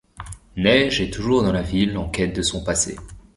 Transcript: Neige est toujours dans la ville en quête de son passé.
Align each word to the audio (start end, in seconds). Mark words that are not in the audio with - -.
Neige 0.57 0.99
est 1.01 1.13
toujours 1.13 1.43
dans 1.43 1.51
la 1.51 1.61
ville 1.61 1.95
en 1.95 2.09
quête 2.09 2.35
de 2.35 2.41
son 2.41 2.63
passé. 2.63 2.95